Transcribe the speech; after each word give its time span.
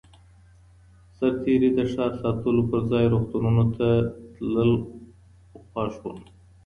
سرتېري 1.17 1.69
د 1.75 1.79
ښار 1.91 2.11
ساتلو 2.21 2.61
پرځای 2.71 3.05
روغتونونو 3.13 3.63
ته 3.75 3.87
تلل 4.33 4.71
خوښ 5.69 5.93
ول. 6.03 6.19